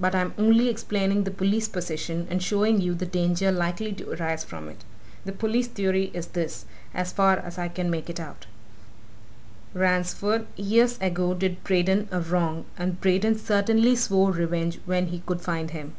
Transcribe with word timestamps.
But 0.00 0.14
I'm 0.14 0.32
only 0.38 0.70
explaining 0.70 1.24
the 1.24 1.30
police 1.30 1.68
position, 1.68 2.26
and 2.30 2.42
showing 2.42 2.80
you 2.80 2.94
the 2.94 3.04
danger 3.04 3.52
likely 3.52 3.92
to 3.92 4.08
arise 4.12 4.42
from 4.42 4.70
it. 4.70 4.84
The 5.26 5.32
police 5.32 5.66
theory 5.66 6.10
is 6.14 6.28
this, 6.28 6.64
as 6.94 7.12
far 7.12 7.36
as 7.36 7.58
I 7.58 7.68
can 7.68 7.90
make 7.90 8.08
it 8.08 8.18
out: 8.18 8.46
Ransford, 9.74 10.46
years 10.56 10.96
ago, 11.02 11.34
did 11.34 11.62
Braden 11.62 12.08
a 12.10 12.22
wrong, 12.22 12.64
and 12.78 13.02
Braden 13.02 13.38
certainly 13.38 13.96
swore 13.96 14.30
revenge 14.30 14.78
when 14.86 15.08
he 15.08 15.22
could 15.26 15.42
find 15.42 15.70
him. 15.72 15.92